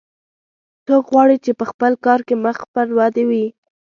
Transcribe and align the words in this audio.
څوک 0.85 1.05
غواړي 1.13 1.37
چې 1.45 1.51
په 1.59 1.65
خپل 1.71 1.91
کار 2.05 2.19
کې 2.27 2.35
مخ 2.45 2.57
پر 2.73 2.87
ودې 2.97 3.23
وي 3.29 3.45